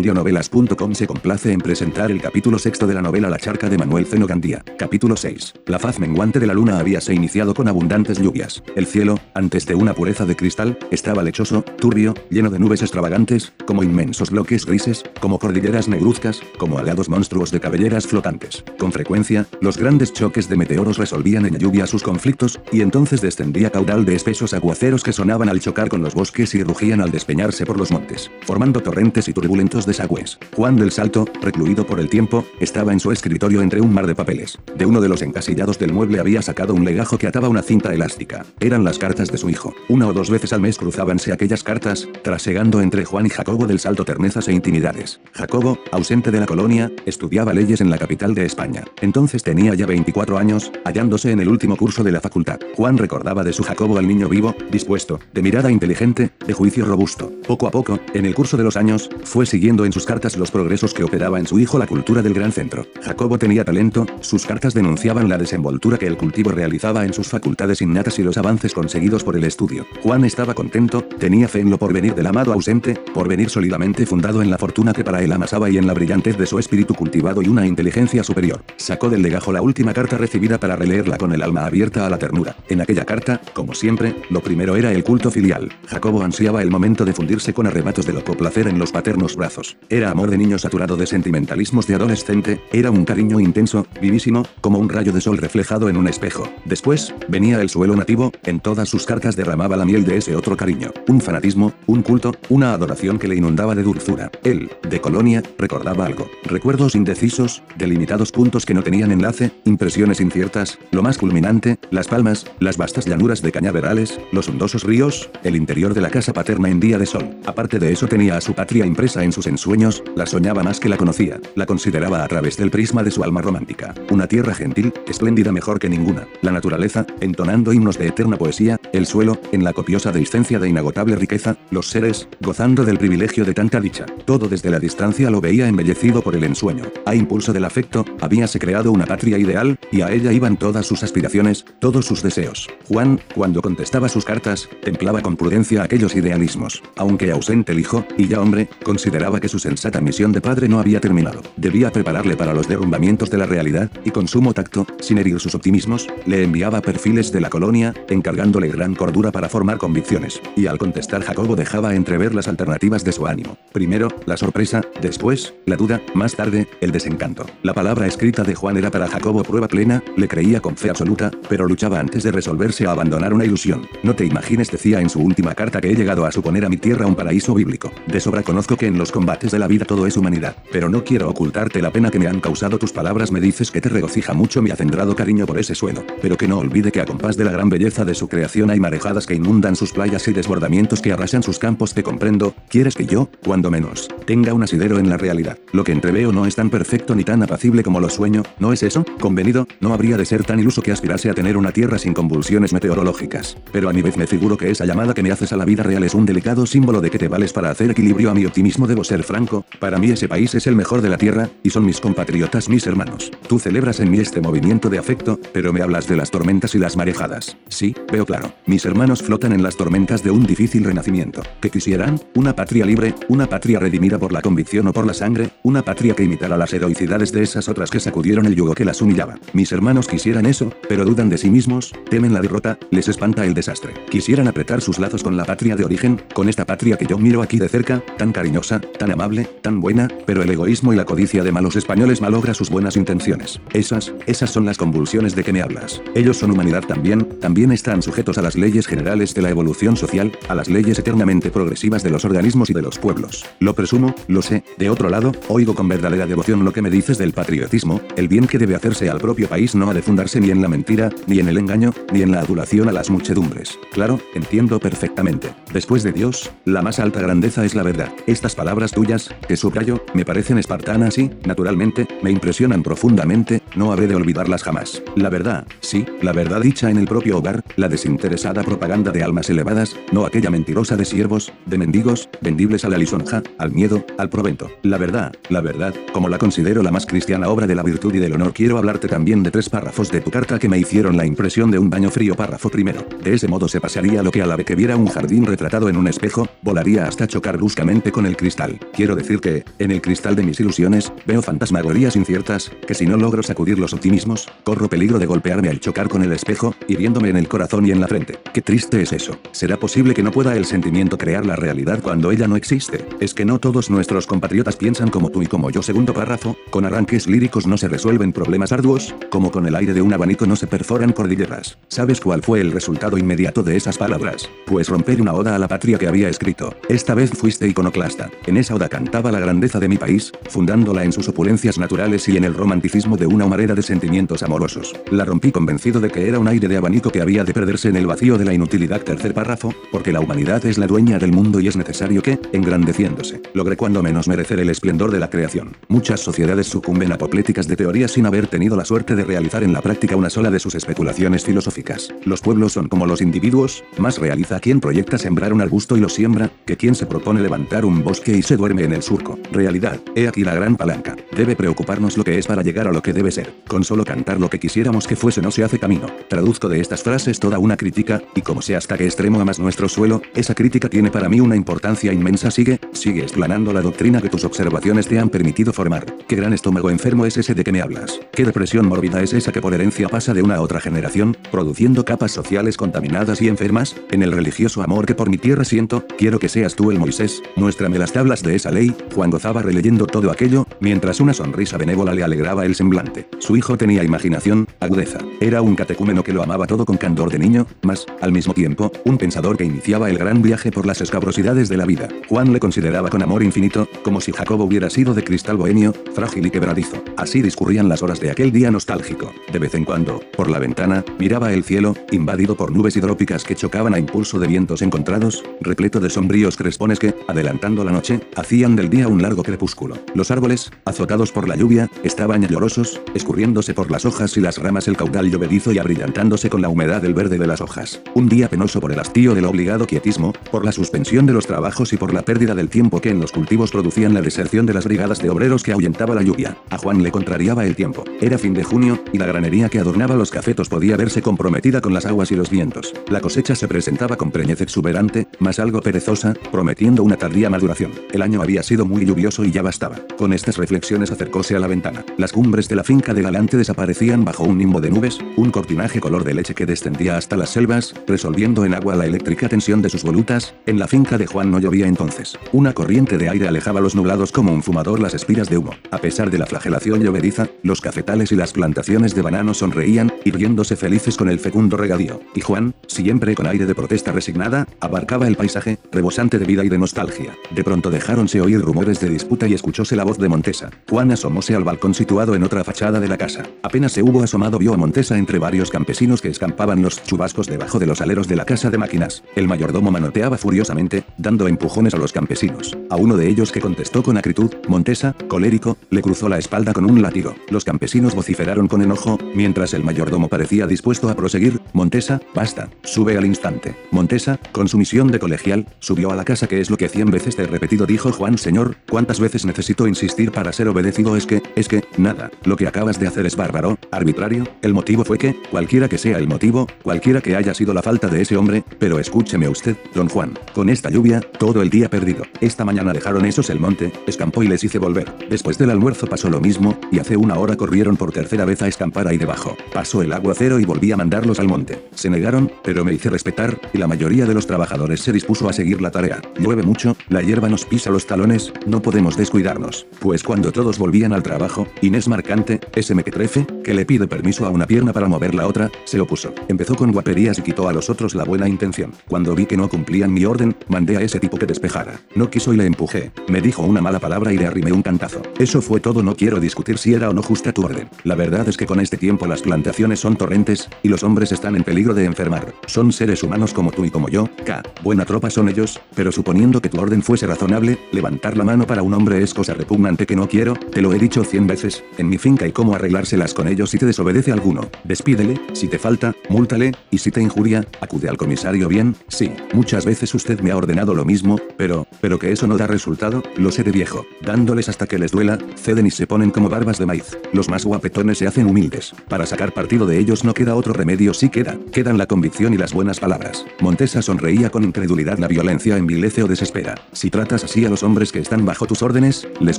[0.00, 4.06] Audionovelas.com se complace en presentar el capítulo sexto de la novela La charca de Manuel
[4.06, 4.64] Zeno Gandía.
[4.78, 5.52] Capítulo 6.
[5.66, 8.62] La faz menguante de la luna habíase iniciado con abundantes lluvias.
[8.76, 13.52] El cielo, antes de una pureza de cristal, estaba lechoso, turbio, lleno de nubes extravagantes,
[13.66, 18.64] como inmensos bloques grises, como cordilleras negruzcas, como alados monstruos de cabelleras flotantes.
[18.78, 23.68] Con frecuencia, los grandes choques de meteoros resolvían en lluvia sus conflictos, y entonces descendía
[23.68, 27.66] caudal de espesos aguaceros que sonaban al chocar con los bosques y rugían al despeñarse
[27.66, 30.38] por los montes, formando torrentes y turbulentos desagües.
[30.54, 34.14] Juan del Salto, recluido por el tiempo, estaba en su escritorio entre un mar de
[34.14, 34.58] papeles.
[34.76, 37.92] De uno de los encasillados del mueble había sacado un legajo que ataba una cinta
[37.92, 38.46] elástica.
[38.60, 39.74] Eran las cartas de su hijo.
[39.88, 43.80] Una o dos veces al mes cruzábanse aquellas cartas, trasegando entre Juan y Jacobo del
[43.80, 45.20] Salto ternezas e intimidades.
[45.32, 48.84] Jacobo, ausente de la colonia, estudiaba leyes en la capital de España.
[49.00, 52.60] Entonces tenía ya 24 años, hallándose en el último curso de la facultad.
[52.76, 57.32] Juan recordaba de su Jacobo al niño vivo, dispuesto, de mirada inteligente, de juicio robusto.
[57.46, 60.50] Poco a poco, en el curso de los años, fue siguiendo en sus cartas los
[60.50, 62.86] progresos que operaba en su hijo la cultura del gran centro.
[63.02, 67.82] Jacobo tenía talento, sus cartas denunciaban la desenvoltura que el cultivo realizaba en sus facultades
[67.82, 69.86] innatas y los avances conseguidos por el estudio.
[70.02, 74.50] Juan estaba contento, tenía fe en lo porvenir del amado ausente, porvenir sólidamente fundado en
[74.50, 77.48] la fortuna que para él amasaba y en la brillantez de su espíritu cultivado y
[77.48, 78.62] una inteligencia superior.
[78.76, 82.18] Sacó del legajo la última carta recibida para releerla con el alma abierta a la
[82.18, 82.56] ternura.
[82.68, 85.70] En aquella carta, como siempre, lo primero era el culto filial.
[85.86, 89.59] Jacobo ansiaba el momento de fundirse con arrebatos de loco placer en los paternos brazos.
[89.88, 94.78] Era amor de niño saturado de sentimentalismos de adolescente, era un cariño intenso, vivísimo, como
[94.78, 96.48] un rayo de sol reflejado en un espejo.
[96.64, 100.56] Después, venía el suelo nativo, en todas sus cartas derramaba la miel de ese otro
[100.56, 104.30] cariño, un fanatismo, un culto, una adoración que le inundaba de dulzura.
[104.44, 106.28] Él, de Colonia, recordaba algo.
[106.44, 112.46] Recuerdos indecisos, delimitados puntos que no tenían enlace, impresiones inciertas, lo más culminante, las palmas,
[112.58, 116.80] las vastas llanuras de cañaverales, los hondosos ríos, el interior de la casa paterna en
[116.80, 117.36] día de sol.
[117.46, 120.88] Aparte de eso tenía a su patria impresa en sus ensueños, la soñaba más que
[120.88, 123.94] la conocía, la consideraba a través del prisma de su alma romántica.
[124.10, 126.26] Una tierra gentil, espléndida mejor que ninguna.
[126.40, 131.16] La naturaleza, entonando himnos de eterna poesía, el suelo, en la copiosa dehiscencia de inagotable
[131.16, 134.06] riqueza, los seres, gozando del privilegio de tanta dicha.
[134.24, 136.84] Todo desde la distancia lo veía embellecido por el ensueño.
[137.04, 141.02] A impulso del afecto, habíase creado una patria ideal, y a ella iban todas sus
[141.02, 142.68] aspiraciones, todos sus deseos.
[142.88, 146.82] Juan, cuando contestaba sus cartas, templaba con prudencia aquellos idealismos.
[146.96, 150.78] Aunque ausente el hijo, y ya hombre, consideraba que su sensata misión de padre no
[150.78, 151.42] había terminado.
[151.56, 155.54] Debía prepararle para los derrumbamientos de la realidad, y con sumo tacto, sin herir sus
[155.54, 160.40] optimismos, le enviaba perfiles de la colonia, encargándole gran cordura para formar convicciones.
[160.56, 163.56] Y al contestar Jacobo dejaba entrever las alternativas de su ánimo.
[163.72, 167.46] Primero, la sorpresa, después, la duda, más tarde, el desencanto.
[167.62, 171.30] La palabra escrita de Juan era para Jacobo prueba plena, le creía con fe absoluta,
[171.48, 173.86] pero luchaba antes de resolverse a abandonar una ilusión.
[174.02, 176.76] No te imagines, decía en su última carta que he llegado a suponer a mi
[176.76, 177.90] tierra un paraíso bíblico.
[178.06, 181.04] De sobra conozco que en los combates de la vida todo es humanidad, pero no
[181.04, 183.30] quiero ocultarte la pena que me han causado tus palabras.
[183.30, 186.58] Me dices que te regocija mucho mi acendrado cariño por ese suelo, pero que no
[186.58, 189.76] olvide que a compás de la gran belleza de su creación hay marejadas que inundan
[189.76, 191.94] sus playas y desbordamientos que arrasan sus campos.
[191.94, 195.58] Te comprendo, quieres que yo, cuando menos, tenga un asidero en la realidad.
[195.72, 198.82] Lo que entreveo no es tan perfecto ni tan apacible como lo sueño, ¿no es
[198.82, 199.04] eso?
[199.20, 202.72] Convenido, no habría de ser tan iluso que aspirase a tener una tierra sin convulsiones
[202.72, 203.56] meteorológicas.
[203.72, 205.84] Pero a mi vez me figuro que esa llamada que me haces a la vida
[205.84, 208.86] real es un delicado símbolo de que te vales para hacer equilibrio a mi optimismo.
[208.86, 211.84] Debo ser franco, para mí ese país es el mejor de la tierra, y son
[211.84, 213.30] mis compatriotas mis hermanos.
[213.48, 216.78] Tú celebras en mí este movimiento de afecto, pero me hablas de las tormentas y
[216.78, 217.56] las marejadas.
[217.68, 218.52] Sí, veo claro.
[218.66, 221.42] Mis hermanos flotan en las tormentas de un difícil renacimiento.
[221.60, 222.20] ¿Qué quisieran?
[222.34, 226.14] Una patria libre, una patria redimida por la convicción o por la sangre, una patria
[226.14, 229.38] que imitara las heroicidades de esas otras que sacudieron el yugo que las humillaba.
[229.52, 233.54] Mis hermanos quisieran eso, pero dudan de sí mismos, temen la derrota, les espanta el
[233.54, 233.94] desastre.
[234.10, 237.42] Quisieran apretar sus lazos con la patria de origen, con esta patria que yo miro
[237.42, 241.42] aquí de cerca, tan cariñosa, tan amable, tan buena, pero el egoísmo y la codicia
[241.42, 243.60] de malos españoles malogra sus buenas intenciones.
[243.72, 246.02] Esas, esas son las convulsiones de que me hablas.
[246.14, 250.32] Ellos son humanidad también, también están sujetos a las leyes generales de la evolución social,
[250.48, 253.44] a las leyes eternamente progresivas de los organismos y de los pueblos.
[253.58, 257.18] Lo presumo, lo sé, de otro lado, oigo con verdadera devoción lo que me dices
[257.18, 260.50] del patriotismo, el bien que debe hacerse al propio país no ha de fundarse ni
[260.50, 263.78] en la mentira, ni en el engaño, ni en la adulación a las muchedumbres.
[263.92, 265.54] Claro, entiendo perfectamente.
[265.72, 268.12] Después de Dios, la más alta grandeza es la verdad.
[268.26, 274.06] Estas palabras tuyas, que subrayo, me parecen espartanas y, naturalmente, me impresionan profundamente, no habré
[274.06, 275.02] de olvidarlas jamás.
[275.16, 279.48] La verdad, sí, la verdad dicha en el propio hogar, la desinteresada propaganda de almas
[279.48, 284.28] elevadas, no aquella mentirosa de siervos, de mendigos, vendibles a la lisonja, al miedo, al
[284.28, 284.70] provento.
[284.82, 288.18] La verdad, la verdad, como la considero la más cristiana obra de la virtud y
[288.18, 291.24] del honor, quiero hablarte también de tres párrafos de tu carta que me hicieron la
[291.24, 292.34] impresión de un baño frío.
[292.34, 293.06] Párrafo primero.
[293.24, 295.88] De ese modo se pasaría lo que a la vez que viera un jardín retratado
[295.88, 298.78] en un espejo, volaría hasta chocar bruscamente con el cristal.
[298.92, 303.16] Quiero decir que, en el cristal de mis ilusiones, veo fantasmagorías inciertas, que si no
[303.16, 307.36] logro sacudir los optimismos, corro peligro de golpearme al chocar con el espejo, hiriéndome en
[307.36, 308.38] el corazón y en la frente.
[308.52, 309.38] Qué triste es eso.
[309.52, 313.06] ¿Será posible que no pueda el sentimiento crear la realidad cuando ella no existe?
[313.20, 315.82] Es que no todos nuestros compatriotas piensan como tú y como yo.
[315.82, 320.02] Segundo párrafo, con arranques líricos no se resuelven problemas arduos, como con el aire de
[320.02, 321.78] un abanico no se perforan cordilleras.
[321.88, 324.48] ¿Sabes cuál fue el resultado inmediato de esas palabras?
[324.66, 326.74] Pues romper una oda a la patria que había escrito.
[326.88, 328.30] Esta vez fuiste iconoclasta.
[328.46, 332.36] En esa oda cantaba la grandeza de mi país, fundándola en sus opulencias naturales y
[332.36, 334.94] en el romanticismo de una humareda de sentimientos amorosos.
[335.10, 337.96] La rompí convencido de que era un aire de abanico que había de perderse en
[337.96, 339.02] el vacío de la inutilidad.
[339.02, 343.42] Tercer párrafo, porque la humanidad es la dueña del mundo y es necesario que, engrandeciéndose,
[343.54, 345.76] logre cuando menos merecer el esplendor de la creación.
[345.88, 349.82] Muchas sociedades sucumben apopléticas de teorías sin haber tenido la suerte de realizar en la
[349.82, 352.14] práctica una sola de sus especulaciones filosóficas.
[352.24, 356.08] Los pueblos son como los individuos, más realiza quien proyecta sembrar un arbusto y lo
[356.08, 359.38] siembra, que quien se propone levantar un bosque y se duerme en el surco.
[359.50, 361.16] Realidad, he aquí la gran palanca.
[361.34, 363.54] Debe preocuparnos lo que es para llegar a lo que debe ser.
[363.66, 366.08] Con solo cantar lo que quisiéramos que fuese no se hace camino.
[366.28, 369.88] Traduzco de estas frases toda una crítica, y como sé hasta qué extremo amas nuestro
[369.88, 372.50] suelo, esa crítica tiene para mí una importancia inmensa.
[372.50, 376.04] Sigue, sigue explanando la doctrina que tus observaciones te han permitido formar.
[376.28, 378.20] Qué gran estómago enfermo es ese de que me hablas.
[378.30, 382.04] Qué depresión mórbida es esa que por herencia pasa de una a otra generación, produciendo
[382.04, 386.38] capas sociales contaminadas y enfermas, en el religioso amor que por mi tierra siento, quiero
[386.38, 390.30] que seas tú el Moisés, muéstrame las tablas de esa ley, Juan gozaba releyendo todo
[390.30, 393.28] aquello, mientras una sonrisa benévola le alegraba el semblante.
[393.38, 395.18] Su hijo tenía imaginación, agudeza.
[395.40, 398.92] Era un catecúmeno que lo amaba todo con candor de niño, mas, al mismo tiempo,
[399.04, 402.08] un pensador que iniciaba el gran viaje por las escabrosidades de la vida.
[402.28, 406.46] Juan le consideraba con amor infinito, como si Jacobo hubiera sido de cristal bohemio, frágil
[406.46, 407.02] y quebradizo.
[407.16, 409.32] Así discurrían las horas de aquel día nostálgico.
[409.52, 413.54] De vez en cuando, por la ventana, miraba el cielo, invadido por nubes hidrópicas que
[413.54, 418.76] chocaban a impulso de vientos encontrados, repleto de sombríos crespones que, adelantando la noche, hacían
[418.76, 419.98] del día un largo crepúsculo.
[420.14, 424.88] Los árboles, azotados por la lluvia, estaban llorosos, escurriéndose por las hojas y las ramas
[424.88, 428.00] el caudal llovedizo y abrillantándose con la humedad del verde de las hojas.
[428.14, 431.92] Un día penoso por el hastío del obligado quietismo, por la suspensión de los trabajos
[431.92, 434.84] y por la pérdida del tiempo que en los cultivos producían la deserción de las
[434.84, 436.56] brigadas de obreros que ahuyentaba la lluvia.
[436.70, 438.04] A Juan le contrariaba el tiempo.
[438.20, 441.92] Era fin de junio, y la granería que adornaba los cafetos podía verse comprometida con
[441.92, 442.94] las aguas y los vientos.
[443.08, 447.92] La cosecha se presentaba con preñez exuberante, mas algo perezosa, prometiendo una tardía maduración.
[448.12, 449.96] El año había sido muy lluvioso y ya bastaba.
[450.16, 452.04] Con estas reflexiones acercóse a la ventana.
[452.16, 456.00] Las cumbres de la finca de Galante desaparecían bajo un nimbo de nubes, un cortinaje
[456.00, 459.90] color de leche que descendía hasta las selvas, resolviendo en agua la eléctrica tensión de
[459.90, 460.54] sus volutas.
[460.66, 462.38] En la finca de Juan no llovía entonces.
[462.52, 465.72] Una corriente de aire alejaba los nublados como un fumador las espiras de humo.
[465.90, 470.76] A pesar de la flagelación llovediza, los cafetales y las plantaciones de banano sonreían, irguiéndose
[470.76, 472.20] felices con el fecundo regadío.
[472.34, 476.68] Y Juan, siempre con aire de protesta resignada, abarcaba el paisaje, rebosante de vida y
[476.68, 477.36] de nostalgia.
[477.50, 477.90] De pronto
[478.20, 480.68] dejáronse oír rumores de disputa y escuchóse la voz de Montesa.
[480.90, 483.44] Juan asomóse al balcón situado en otra fachada de la casa.
[483.62, 487.78] Apenas se hubo asomado vio a Montesa entre varios campesinos que escampaban los chubascos debajo
[487.78, 489.22] de los aleros de la casa de máquinas.
[489.36, 492.76] El mayordomo manoteaba furiosamente, dando empujones a los campesinos.
[492.90, 496.84] A uno de ellos que contestó con acritud, Montesa, colérico, le cruzó la espalda con
[496.84, 497.34] un látigo.
[497.48, 501.58] Los campesinos vociferaron con enojo, mientras el mayordomo parecía dispuesto a proseguir.
[501.72, 503.76] Montesa, basta, sube al instante.
[503.90, 507.10] Montesa, con su misión de colegial, subió a la casa que es lo que cien
[507.10, 511.16] veces te repetido dijo Juan señor, ¿cuántas veces necesito insistir para ser obedecido?
[511.16, 515.04] Es que, es que, nada, lo que acabas de hacer es bárbaro, arbitrario, el motivo
[515.04, 518.36] fue que, cualquiera que sea el motivo, cualquiera que haya sido la falta de ese
[518.36, 522.24] hombre, pero escúcheme usted, don Juan, con esta lluvia, todo el día perdido.
[522.40, 525.12] Esta mañana dejaron esos el monte, escampó y les hice volver.
[525.28, 528.68] Después del almuerzo pasó lo mismo, y hace una hora corrieron por tercera vez a
[528.68, 529.56] escampar ahí debajo.
[529.72, 531.88] Pasó el aguacero y volví a mandarlos al monte.
[531.94, 535.52] Se negaron, pero me hice respetar, y la mayoría de los trabajadores se dispuso a
[535.52, 536.20] seguir la tarea.
[536.38, 539.86] Llueve mucho, la hierba nos pisa los talones, no podemos descuidarnos.
[539.98, 544.50] Pues cuando todos volvían al trabajo, Inés Marcante, ese mequetrefe, que le pide permiso a
[544.50, 546.32] una pierna para mover la otra, se opuso.
[546.48, 548.92] Empezó con guaperías y quitó a los otros la buena intención.
[549.08, 552.00] Cuando vi que no cumplían mi orden, mandé a ese tipo que despejara.
[552.14, 553.12] No quiso y le empujé.
[553.28, 555.22] Me dijo una mala palabra y le arrimé un cantazo.
[555.38, 557.88] Eso fue todo, no quiero discutir si era o no justa tu orden.
[558.04, 561.56] La verdad es que con este tiempo las plantaciones son torrentes, y los hombres están
[561.56, 562.54] en peligro de enfermar.
[562.66, 564.62] Son seres humanos como tú y como yo, K.
[564.82, 568.82] Buena tropa son ellos, pero suponiendo que tu orden fuese razonable, levantar la mano para
[568.82, 572.08] un hombre es cosa repugnante que no quiero, te lo he dicho cien veces, en
[572.08, 574.68] mi finca y cómo arreglárselas con ellos si te desobedece alguno.
[574.84, 579.84] Despídele, si te falta, múltale, y si te injuria, acude al comisario bien, sí, muchas
[579.84, 583.50] veces usted me ha ordenado lo mismo, pero, pero que eso no da resultado, lo
[583.50, 584.04] sé de viejo.
[584.22, 587.16] Dándoles hasta que les duela, ceden y se ponen como barbas de maíz.
[587.32, 588.92] Los más guapetones se hacen humildes.
[589.08, 592.58] Para sacar partido de ellos no queda otro remedio, sí queda, quedan la convicción y
[592.58, 593.44] las buenas palabras.
[593.60, 596.74] Montesa sonreía con incredulidad, la violencia envilece o desespera.
[596.92, 599.58] Si tratas así a los hombres que están bajo tus órdenes, les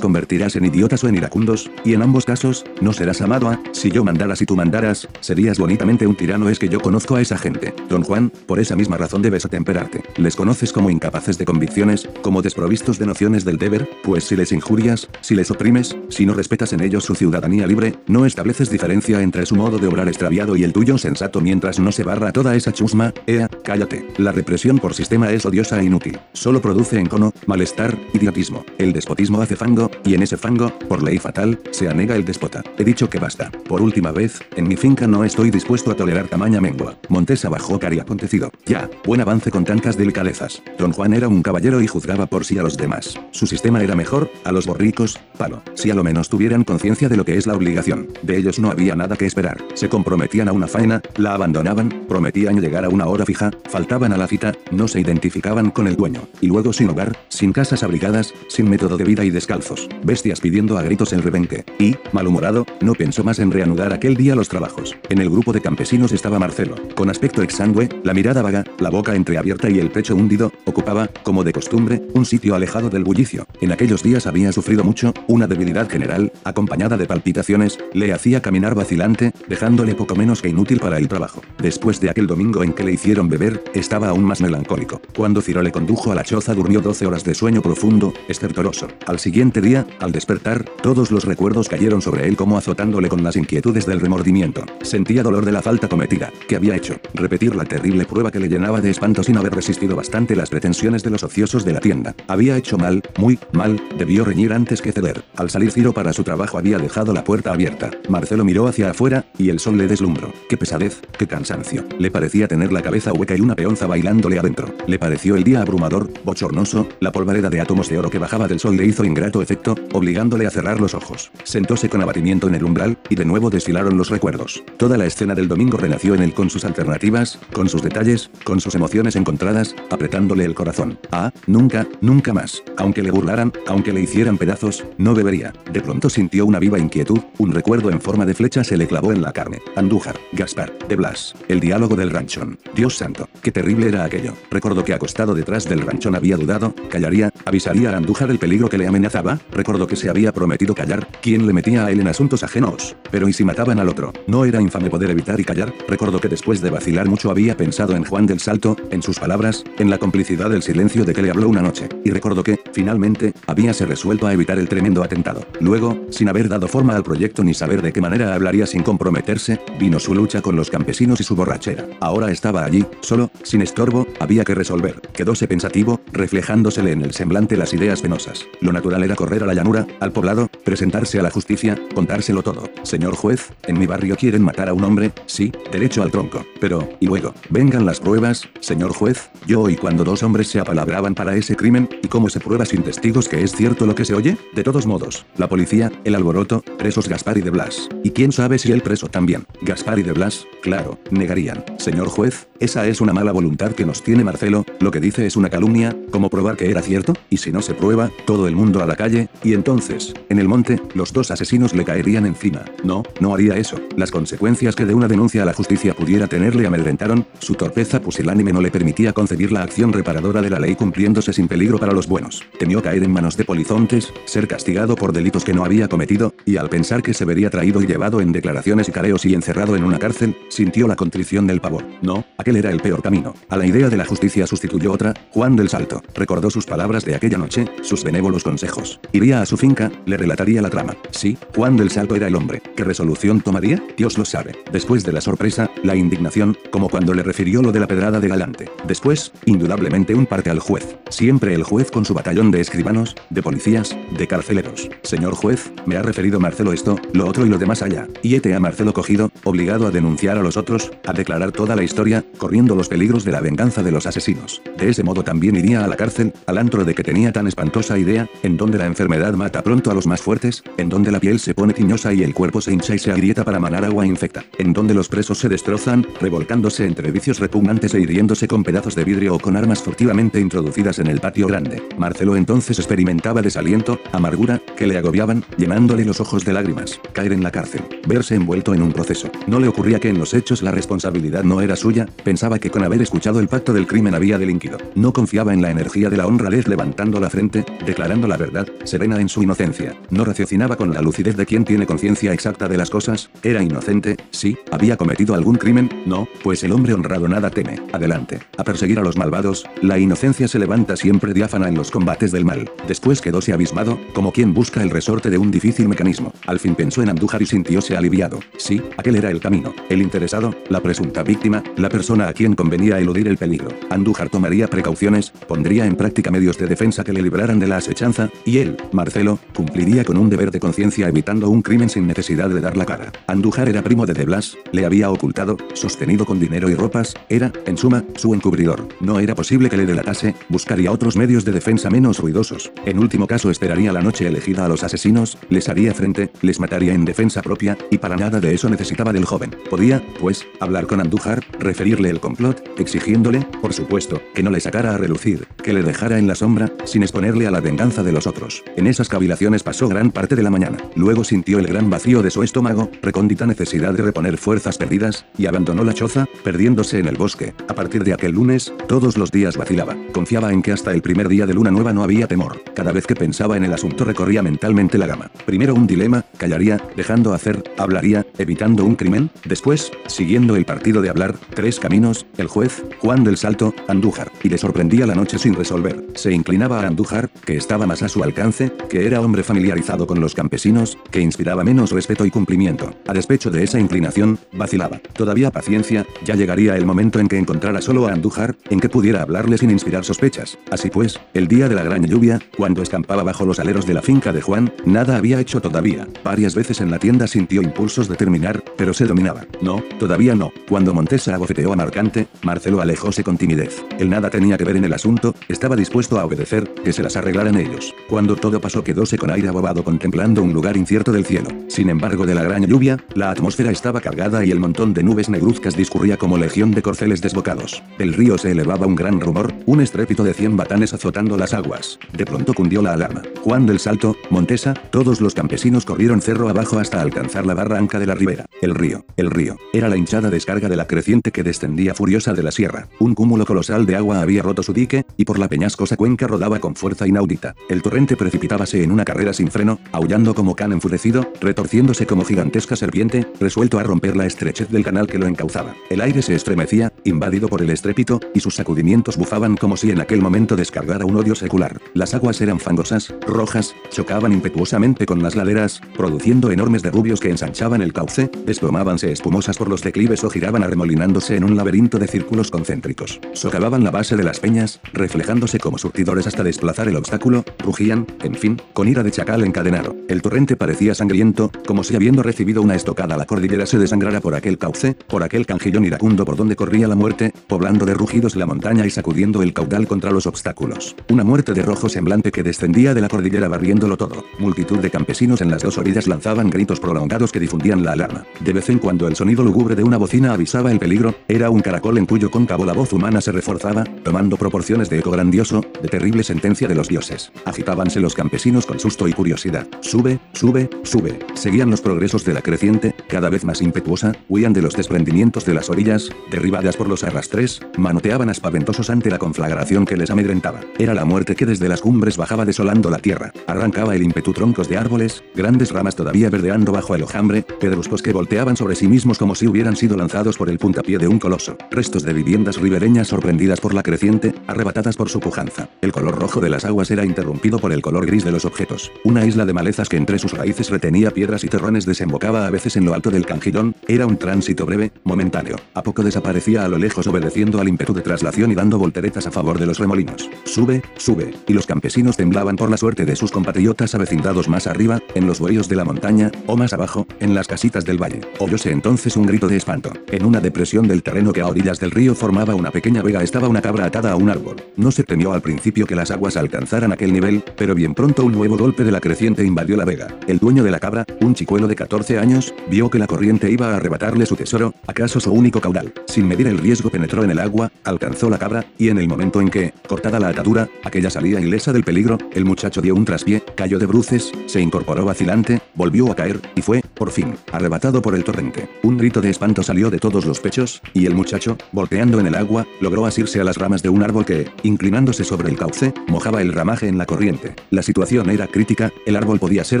[0.00, 3.90] convertirás en idiotas o en iracundos, y en ambos casos, no serás amado a, si
[3.90, 7.38] yo mandara si tú mandaras, serías bonitamente un tirano es que yo conozco a esa
[7.38, 7.74] gente.
[7.88, 10.02] Don Juan, por esa misma razón debes atemperarte.
[10.16, 14.52] Les conoces como incapaces de convicciones, como desprovistos de nociones del deber, pues si les
[14.52, 19.22] injurias, si les oprimes, si no respetas en ellos su ciudadanía libre, no estableces diferencia
[19.22, 22.54] entre su modo de obrar extraviado y el tuyo sensato mientras no se barra toda
[22.54, 24.06] esa chusma, ea, cállate.
[24.18, 26.18] La represión por sistema es odiosa e inútil.
[26.32, 28.64] Solo produce encono, malestar, idiotismo.
[28.78, 32.62] El despotismo hace fango, y en ese fango, por ley fatal, se anega el despota.
[32.78, 33.50] He dicho que basta.
[33.68, 36.96] Por última vez, en mi finca no estoy dispuesto a tolerar tamaña mengua.
[37.08, 38.50] Montesa bajó cari acontecido.
[38.66, 40.62] Ya, buen avance con tantas delicadezas.
[40.78, 43.18] Don Juan era un caballero y juzgaba por sí a los demás.
[43.30, 45.62] Su sistema era mejor, a los borricos, palo.
[45.74, 48.08] Si a lo menos tuvieran conciencia de lo que es la obligación.
[48.22, 49.58] De ellos no había nada que esperar.
[49.74, 54.16] Se comprometían a una faena, la abandonaban, prometían llegar a una hora fija, faltaban a
[54.16, 56.28] la cita, no se identificaban con el dueño.
[56.40, 59.86] Y luego sin hogar, sin casas abrigadas, sin método de vida y descalzos.
[60.02, 61.66] Bestias pidiendo a gritos el rebenque.
[61.78, 64.96] Y, malhumorado, no pensó más en reanudar aquel día los trabajos.
[65.10, 69.14] En el grupo de campesinos estaba Marcelo, con aspecto exangüe, la mirada vaga, la boca
[69.14, 73.46] entreabierta y el pecho hundido, ocupaba, como de costumbre, un sitio alejado del bullicio.
[73.60, 78.74] En aquellos días había sufrido mucho, una debilidad general, acompañada de palpitaciones, le hacía caminar
[78.74, 81.42] vacilante, dejándole poco menos que inútil para el trabajo.
[81.58, 85.02] Después de aquel domingo en que le hicieron beber, estaba aún más melancólico.
[85.14, 88.86] Cuando Ciro le condujo a la choza durmió 12 horas de sueño profundo, estertoroso.
[89.08, 93.34] Al siguiente día, al despertar, todos los recuerdos cayeron sobre él como azotándole con las
[93.34, 94.64] inquietudes del remordimiento.
[94.82, 98.48] Sentía dolor de la falta cometida, que había hecho, repetir la terrible prueba que le
[98.48, 102.14] llenaba de espanto sin haber resistido bastante las pretensiones de los ociosos de la tienda.
[102.28, 105.24] Había hecho mal, muy, mal, debió reñir antes que ceder.
[105.36, 107.90] Al salir Ciro para su trabajo había dejado la puerta abierta.
[108.08, 110.32] Marcelo miró hacia afuera, y el sol le deslumbró.
[110.48, 111.84] Qué pesadez, qué cansancio.
[111.98, 114.72] Le parecía tener la cabeza hueca y una peonza bailándole adentro.
[114.86, 118.60] Le pareció el día abrumador, bochornoso, la polvareda de átomos de oro que bajaba del
[118.60, 121.32] sol le hizo ingrato efecto, obligándole a cerrar los ojos.
[121.42, 124.62] Sentóse con abatimiento en el umbral, y de nuevo desfilaron los recuerdos.
[124.76, 128.60] Toda la escena del domingo renació en él con sus alternativas, con sus detalles, con
[128.60, 130.98] sus emociones encontradas, apretándole el corazón.
[131.12, 132.62] Ah, nunca, nunca más.
[132.76, 135.54] Aunque le burlaran, aunque le hicieran pedazos, no bebería.
[135.72, 139.12] De pronto sintió una viva inquietud, un recuerdo en forma de flecha se le clavó
[139.12, 139.62] en la carne.
[139.76, 142.58] Andújar, Gaspar, de Blas, el diálogo del ranchón.
[142.74, 144.34] Dios santo, qué terrible era aquello.
[144.50, 148.76] Recordó que acostado detrás del ranchón había dudado, callaría, avisaría a Andújar el peligro que
[148.76, 152.42] le amenazaba, recordó que se había prometido callar, quién le metía a él en asuntos
[152.42, 152.96] ajenos.
[153.12, 154.12] Pero ¿y si mataban al otro?
[154.26, 155.72] ¿No era infame poder evitar y callar?
[155.86, 159.62] Recordó que después de vacilar mucho había pensado en Juan del Salto, en sus palabras,
[159.78, 163.32] en la complicidad del silencio de que le habló una noche, y recordó que, finalmente,
[163.46, 165.46] habíase resuelto a evitar el tremendo atentado.
[165.60, 169.60] Luego, sin haber dado forma al proyecto ni saber de qué manera hablaría sin comprometerse,
[169.78, 171.86] vino su lucha con los campesinos y su borrachera.
[172.00, 175.00] Ahora estaba allí, solo, sin estorbo, había que resolver.
[175.12, 178.46] Quedóse pensativo, reflejándosele en el semblante las ideas penosas.
[178.60, 182.70] Lo natural era correr a la llanura, al poblado, presentarse a la justicia, contárselo todo.
[182.82, 186.44] Señor juez, en mi barrio quieren matar a un hombre, sí, derecho al tronco.
[186.60, 191.14] Pero, y luego, vengan las pruebas, señor juez, yo y cuando dos hombres se apalabraban
[191.14, 194.14] para ese crimen, ¿y cómo se prueba sin testigos que es cierto lo que se
[194.14, 194.36] oye?
[194.54, 197.88] De todos modos, la policía, el alboroto, presos Gaspar y de Blas.
[198.04, 199.46] Y quién sabe si el preso también.
[199.62, 201.64] Gaspar y de Blas, claro, negarían.
[201.78, 205.36] Señor juez, esa es una mala voluntad que nos tiene Marcelo, lo que dice es
[205.36, 207.14] una calumnia, ¿cómo probar que era cierto?
[207.30, 210.48] Y si no se prueba, todo el mundo a la calle, y entonces, en el
[210.52, 212.62] monte, los dos asesinos le caerían encima.
[212.84, 213.80] No, no haría eso.
[213.96, 218.02] Las consecuencias que de una denuncia a la justicia pudiera tener le amedrentaron, su torpeza
[218.02, 221.94] pusilánime no le permitía concebir la acción reparadora de la ley cumpliéndose sin peligro para
[221.94, 222.42] los buenos.
[222.58, 226.58] Temió caer en manos de polizontes, ser castigado por delitos que no había cometido, y
[226.58, 229.84] al pensar que se vería traído y llevado en declaraciones y careos y encerrado en
[229.84, 231.86] una cárcel, sintió la contrición del pavor.
[232.02, 233.32] No, aquel era el peor camino.
[233.48, 236.02] A la idea de la justicia sustituyó otra, Juan del Salto.
[236.14, 239.00] Recordó sus palabras de aquella noche, sus benévolos consejos.
[239.12, 240.96] Iría a su finca, le la trama.
[241.12, 242.60] Sí, Juan del Salto era el hombre.
[242.76, 243.82] ¿Qué resolución tomaría?
[243.96, 244.56] Dios lo sabe.
[244.72, 248.28] Después de la sorpresa, la indignación, como cuando le refirió lo de la pedrada de
[248.28, 248.68] Galante.
[248.86, 250.96] Después, indudablemente un parte al juez.
[251.10, 254.90] Siempre el juez con su batallón de escribanos, de policías, de carceleros.
[255.02, 258.08] Señor juez, me ha referido Marcelo esto, lo otro y lo demás allá.
[258.22, 261.84] Y este a Marcelo cogido, obligado a denunciar a los otros, a declarar toda la
[261.84, 264.60] historia, corriendo los peligros de la venganza de los asesinos.
[264.76, 267.96] De ese modo también iría a la cárcel, al antro de que tenía tan espantosa
[267.96, 270.31] idea, en donde la enfermedad mata pronto a los más fuertes,
[270.78, 273.44] en donde la piel se pone tiñosa y el cuerpo se hincha y se agrieta
[273.44, 278.00] para manar agua infecta, en donde los presos se destrozan, revolcándose entre vicios repugnantes e
[278.00, 281.82] hiriéndose con pedazos de vidrio o con armas furtivamente introducidas en el patio grande.
[281.98, 287.42] Marcelo entonces experimentaba desaliento, amargura, que le agobiaban, llenándole los ojos de lágrimas, caer en
[287.42, 289.30] la cárcel, verse envuelto en un proceso.
[289.46, 292.84] No le ocurría que en los hechos la responsabilidad no era suya, Pensaba que con
[292.84, 294.78] haber escuchado el pacto del crimen había delinquido.
[294.94, 299.20] No confiaba en la energía de la honradez levantando la frente, declarando la verdad, serena
[299.20, 299.94] en su inocencia.
[300.10, 303.30] No raciocinaba con la lucidez de quien tiene conciencia exacta de las cosas.
[303.42, 307.80] Era inocente, sí, había cometido algún crimen, no, pues el hombre honrado nada teme.
[307.92, 308.40] Adelante.
[308.58, 312.44] A perseguir a los malvados, la inocencia se levanta siempre diáfana en los combates del
[312.44, 312.70] mal.
[312.86, 316.32] Después quedóse abismado, como quien busca el resorte de un difícil mecanismo.
[316.46, 318.40] Al fin pensó en Andújar y sintióse aliviado.
[318.56, 319.74] Sí, aquel era el camino.
[319.88, 323.70] El interesado, la presunta víctima, la persona a quien convenía eludir el peligro.
[323.90, 328.30] Andújar tomaría precauciones, pondría en práctica medios de defensa que le libraran de la asechanza,
[328.44, 332.60] y él, Marcelo, cumpliría con un deber de conciencia evitando un crimen sin necesidad de
[332.60, 333.12] dar la cara.
[333.26, 337.52] Andújar era primo de De Blas, le había ocultado, sostenido con dinero y ropas, era,
[337.66, 338.88] en suma, su encubridor.
[339.00, 342.72] No era posible que le delatase, buscaría otros medios de defensa menos ruidosos.
[342.84, 346.94] En último caso esperaría la noche elegida a los asesinos, les haría frente, les mataría
[346.94, 349.54] en defensa propia, y para nada de eso necesitaba del joven.
[349.70, 354.94] Podía, pues, hablar con Andújar, referirle el complot, exigiéndole, por supuesto, que no le sacara
[354.94, 358.26] a relucir, que le dejara en la sombra, sin exponerle a la venganza de los
[358.26, 358.62] otros.
[358.76, 360.78] En esas cavilaciones pasó gran parte de la mañana.
[360.96, 365.46] Luego sintió el gran vacío de su estómago, recóndita necesidad de reponer fuerzas perdidas, y
[365.46, 367.54] abandonó la choza, perdiéndose en el bosque.
[367.68, 369.96] A partir de aquel lunes, todos los días vacilaba.
[370.12, 372.62] Confiaba en que hasta el primer día de luna nueva no había temor.
[372.74, 375.30] Cada vez que pensaba en el asunto recorría mentalmente la gama.
[375.46, 381.10] Primero un dilema, callaría, dejando hacer, hablaría, evitando un crimen, después, siguiendo el partido de
[381.10, 385.54] hablar, tres caminos, el juez, Juan del Salto, Andújar, y le sorprendía la noche sin
[385.54, 386.06] resolver.
[386.14, 390.20] Se inclinaba a Andújar, que estaba más a su alcance, que era hombre familiarizado con
[390.20, 392.94] los campesinos, que inspiraba menos respeto y cumplimiento.
[393.06, 395.00] A despecho de esa inclinación, vacilaba.
[395.14, 399.22] Todavía paciencia, ya llegaría el momento en que encontrara solo a Andújar, en que pudiera
[399.22, 400.58] hablarle sin inspirar sospechas.
[400.70, 404.02] Así pues, el día de la gran lluvia, cuando escampaba bajo los aleros de la
[404.02, 406.08] finca de Juan, nada había hecho todavía.
[406.24, 409.46] Varias veces en la tienda sintió impulsos de terminar, pero se dominaba.
[409.60, 410.52] No, todavía no.
[410.68, 413.84] Cuando Montesa abofeteó a Marcante, Marcelo alejóse con timidez.
[413.98, 417.16] Él nada tenía que ver en el asunto, estaba dispuesto a obedecer, que se las
[417.16, 417.94] arreglaran ellos.
[418.08, 421.48] Cuando todo pasó quedóse con aire abobado contemplando un lugar incierto del cielo.
[421.68, 425.30] Sin embargo de la gran lluvia, la atmósfera estaba cargada y el montón de nubes
[425.30, 427.82] negruzcas discurría como legión de corceles desbocados.
[427.98, 431.98] Del río se elevaba un gran rumor, un estrépito de cien batanes azotando las aguas.
[432.12, 433.22] De pronto cundió la alarma.
[433.40, 438.06] Juan del Salto, Montesa, todos los campesinos corrieron cerro abajo hasta alcanzar la barranca de
[438.06, 438.44] la ribera.
[438.60, 442.42] El río, el río, era la hinchada descarga de la creciente que descendía furiosa de
[442.42, 442.88] la sierra.
[442.98, 446.58] Un cúmulo colosal de agua había roto su dique, y por la peñascosa cuenca rodaba
[446.58, 447.54] con fuerza inaudita.
[447.68, 449.61] El torrente precipitábase en una carrera sin freno,
[449.92, 455.06] aullando como can enfurecido, retorciéndose como gigantesca serpiente, resuelto a romper la estrechez del canal
[455.06, 455.74] que lo encauzaba.
[455.90, 460.00] El aire se estremecía, invadido por el estrépito, y sus sacudimientos bufaban como si en
[460.00, 461.80] aquel momento descargara un odio secular.
[461.94, 467.82] Las aguas eran fangosas, rojas, chocaban impetuosamente con las laderas, produciendo enormes derrubios que ensanchaban
[467.82, 472.50] el cauce, desplomábanse espumosas por los declives o giraban arremolinándose en un laberinto de círculos
[472.50, 473.20] concéntricos.
[473.32, 478.34] Socavaban la base de las peñas, reflejándose como surtidores hasta desplazar el obstáculo, rugían, en
[478.34, 479.94] fin, con ira de chacal encadenado.
[480.08, 484.34] El torrente parecía sangriento, como si habiendo recibido una estocada la cordillera se desangrara por
[484.34, 488.46] aquel cauce, por aquel canjillón iracundo por donde corría la muerte, poblando de rugidos la
[488.46, 490.96] montaña y sacudiendo el caudal contra los obstáculos.
[491.10, 494.24] Una muerte de rojo semblante que descendía de la cordillera barriéndolo todo.
[494.38, 498.24] Multitud de campesinos en las dos orillas lanzaban gritos prolongados que difundían la alarma.
[498.40, 501.60] De vez en cuando el sonido lúgubre de una bocina avisaba el peligro, era un
[501.60, 505.88] caracol en cuyo cóncavo la voz humana se reforzaba, tomando proporciones de eco grandioso, de
[505.88, 507.32] terrible sentencia de los dioses.
[507.44, 509.41] Agitábanse los campesinos con susto y curiosidad.
[509.80, 511.18] Sube, sube, sube.
[511.34, 515.54] Seguían los progresos de la creciente, cada vez más impetuosa, huían de los desprendimientos de
[515.54, 520.60] las orillas, derribadas por los arrastres, manoteaban aspaventosos ante la conflagración que les amedrentaba.
[520.78, 523.32] Era la muerte que desde las cumbres bajaba desolando la tierra.
[523.48, 528.12] Arrancaba el ímpetu troncos de árboles, grandes ramas todavía verdeando bajo el hojambre, pedruscos que
[528.12, 531.56] volteaban sobre sí mismos como si hubieran sido lanzados por el puntapié de un coloso.
[531.70, 535.68] Restos de viviendas ribereñas sorprendidas por la creciente, arrebatadas por su pujanza.
[535.80, 538.92] El color rojo de las aguas era interrumpido por el color gris de los objetos.
[539.04, 542.76] Una isla de malezas que entre sus raíces retenía piedras y terrones desembocaba a veces
[542.76, 545.56] en lo alto del canjillón, era un tránsito breve, momentáneo.
[545.72, 549.30] A poco desaparecía a lo lejos obedeciendo al ímpetu de traslación y dando volteretas a
[549.30, 550.28] favor de los remolinos.
[550.44, 555.00] Sube, sube, y los campesinos temblaban por la suerte de sus compatriotas avecindados más arriba,
[555.14, 558.20] en los bueyos de la montaña, o más abajo, en las casitas del valle.
[558.38, 559.94] Oyóse entonces un grito de espanto.
[560.08, 563.48] En una depresión del terreno que a orillas del río formaba una pequeña vega estaba
[563.48, 564.56] una cabra atada a un árbol.
[564.76, 568.32] No se temió al principio que las aguas alcanzaran aquel nivel, pero bien pronto un
[568.32, 570.08] nuevo golpe de la invadió la vega.
[570.26, 573.68] El dueño de la cabra, un chicuelo de 14 años, vio que la corriente iba
[573.72, 575.92] a arrebatarle su tesoro, acaso su único caudal.
[576.06, 579.40] Sin medir el riesgo penetró en el agua, alcanzó la cabra, y en el momento
[579.40, 583.42] en que, cortada la atadura, aquella salía ilesa del peligro, el muchacho dio un traspié,
[583.54, 588.14] cayó de bruces, se incorporó vacilante, volvió a caer, y fue, por fin, arrebatado por
[588.14, 588.68] el torrente.
[588.82, 592.34] Un grito de espanto salió de todos los pechos, y el muchacho, volteando en el
[592.34, 596.42] agua, logró asirse a las ramas de un árbol que, inclinándose sobre el cauce, mojaba
[596.42, 597.54] el ramaje en la corriente.
[597.70, 599.80] La situación era crítica, el árbol podía ser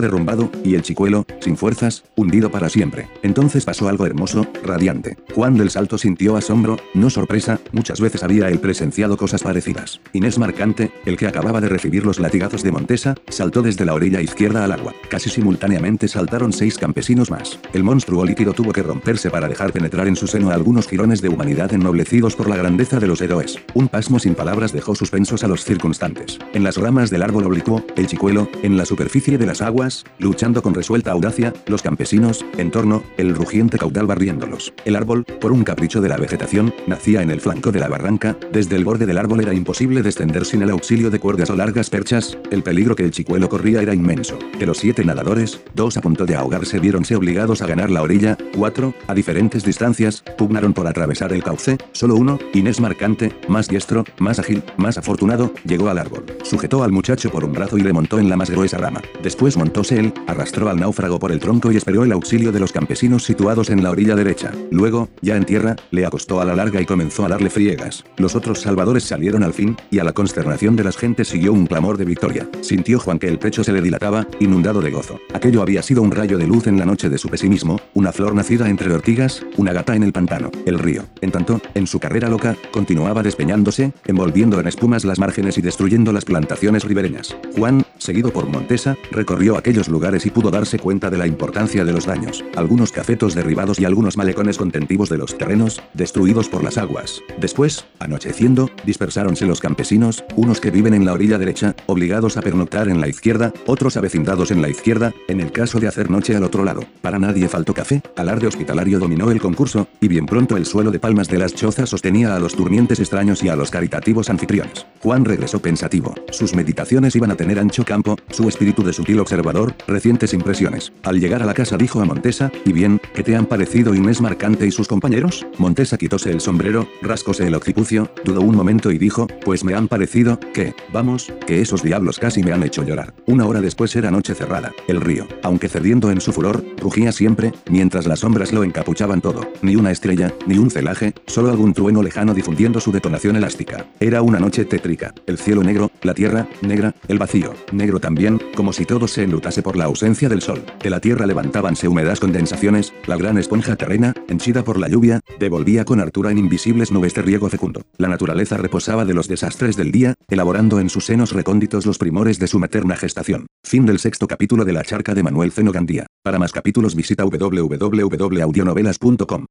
[0.00, 3.08] derrumbado, y el chicuelo, sin fuerzas, hundido para siempre.
[3.22, 5.16] Entonces pasó algo hermoso, radiante.
[5.34, 10.00] Juan del Salto sintió asombro, no sorpresa, muchas veces había él presenciado cosas parecidas.
[10.12, 14.20] Inés Marcante, el que acababa de recibir los latigazos de Montesa, saltó desde la orilla
[14.20, 14.94] izquierda al agua.
[15.08, 17.58] Casi simultáneamente saltaron seis campesinos más.
[17.72, 21.22] El monstruo líquido tuvo que romperse para dejar penetrar en su seno a algunos girones
[21.22, 23.58] de humanidad ennoblecidos por la grandeza de los héroes.
[23.74, 26.38] Un pasmo sin palabras dejó suspensos a los circunstantes.
[26.52, 30.62] En las ramas del árbol oblicuo, el chicuelo, en la superficie de las aguas, luchando
[30.62, 34.74] con resuelta audacia, los campesinos, en torno, el rugiente caudal barriéndolos.
[34.84, 38.36] El árbol, por un capricho de la vegetación, nacía en el flanco de la barranca,
[38.52, 41.88] desde el borde del árbol era imposible descender sin el auxilio de cuerdas o largas
[41.88, 44.38] perchas, el peligro que el chicuelo corría era inmenso.
[44.58, 48.36] De los siete nadadores, dos a punto de ahogarse vieronse obligados a ganar la orilla,
[48.56, 54.04] cuatro, a diferentes distancias, pugnaron por atravesar el cauce, solo uno, Inés Marcante, más diestro,
[54.18, 56.24] más ágil, más afortunado, llegó al árbol.
[56.42, 59.01] Sujetó al muchacho por un brazo y le montó en la más gruesa rama.
[59.22, 62.72] Después montóse él, arrastró al náufrago por el tronco y esperó el auxilio de los
[62.72, 64.52] campesinos situados en la orilla derecha.
[64.70, 68.04] Luego, ya en tierra, le acostó a la larga y comenzó a darle friegas.
[68.16, 71.66] Los otros salvadores salieron al fin, y a la consternación de las gentes siguió un
[71.66, 72.48] clamor de victoria.
[72.60, 75.18] Sintió Juan que el pecho se le dilataba, inundado de gozo.
[75.34, 78.34] Aquello había sido un rayo de luz en la noche de su pesimismo, una flor
[78.34, 81.04] nacida entre ortigas, una gata en el pantano, el río.
[81.20, 86.12] En tanto, en su carrera loca, continuaba despeñándose, envolviendo en espumas las márgenes y destruyendo
[86.12, 87.36] las plantaciones ribereñas.
[87.56, 91.92] Juan, seguido por Montesa, recorrió aquellos lugares y pudo darse cuenta de la importancia de
[91.92, 92.44] los daños.
[92.56, 97.20] Algunos cafetos derribados y algunos malecones contentivos de los terrenos, destruidos por las aguas.
[97.38, 102.88] Después, anocheciendo, dispersáronse los campesinos, unos que viven en la orilla derecha, obligados a pernoctar
[102.88, 106.44] en la izquierda, otros avecindados en la izquierda, en el caso de hacer noche al
[106.44, 106.84] otro lado.
[107.00, 110.98] Para nadie faltó café, alarde hospitalario dominó el concurso, y bien pronto el suelo de
[110.98, 114.86] palmas de las chozas sostenía a los durmientes extraños y a los caritativos anfitriones.
[115.00, 116.14] Juan regresó pensativo.
[116.30, 120.92] Sus meditaciones iban a tener ancho campo, su espíritu de sutil observador, recientes impresiones.
[121.02, 124.20] Al llegar a la casa dijo a Montesa, ¿y bien, qué te han parecido Inés
[124.20, 125.46] Marcante y sus compañeros?
[125.58, 129.88] Montesa quitóse el sombrero, rascóse el occipucio, dudó un momento y dijo, pues me han
[129.88, 133.14] parecido, que, vamos, que esos diablos casi me han hecho llorar.
[133.26, 134.72] Una hora después era noche cerrada.
[134.88, 139.42] El río, aunque cediendo en su furor, rugía siempre, mientras las sombras lo encapuchaban todo.
[139.62, 143.86] Ni una estrella, ni un celaje, solo algún trueno lejano difundiendo su detonación elástica.
[144.00, 145.14] Era una noche tétrica.
[145.26, 148.40] El cielo negro, la tierra, negra, el vacío, negro también,
[148.72, 150.64] si todo se enlutase por la ausencia del sol.
[150.82, 155.84] De la tierra levantábanse húmedas condensaciones, la gran esponja terrena, henchida por la lluvia, devolvía
[155.84, 157.82] con hartura en invisibles nubes de riego fecundo.
[157.98, 162.38] La naturaleza reposaba de los desastres del día, elaborando en sus senos recónditos los primores
[162.38, 163.46] de su materna gestación.
[163.64, 166.06] Fin del sexto capítulo de La charca de Manuel Zeno Gandía.
[166.22, 169.46] Para más capítulos visita www.audionovelas.com.